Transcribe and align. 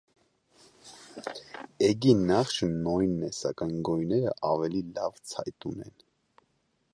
Էգին 1.87 2.23
նախշը 2.31 2.69
նոյնն 2.87 3.27
է, 3.29 3.29
սակայն 3.41 3.77
գոյները 3.91 4.33
աւելի 4.51 4.83
լաւ 4.97 5.21
ցայտուն 5.35 5.87
են։ 5.91 5.95